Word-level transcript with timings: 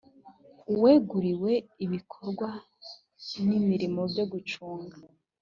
uweguriwe 0.73 1.51
ibikorwa 1.85 2.47
n 3.47 3.49
imirimo 3.59 4.01
byo 4.11 4.25
gucunga 4.31 4.95